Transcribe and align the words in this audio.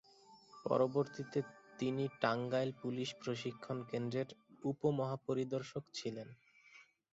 পরবর্তীতে 0.65 1.39
তিনি 1.79 2.03
টাঙ্গাইল 2.21 2.69
পুলিশ 2.81 3.09
প্রশিক্ষণ 3.21 3.77
কেন্দ্রের 3.91 4.29
উপ 4.63 4.79
মহা-পরিদর্শক 4.97 5.83
ছিলেন। 5.93 6.27